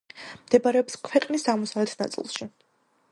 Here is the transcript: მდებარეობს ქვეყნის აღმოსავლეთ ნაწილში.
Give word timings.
მდებარეობს 0.45 0.97
ქვეყნის 1.09 1.45
აღმოსავლეთ 1.55 1.95
ნაწილში. 2.03 2.49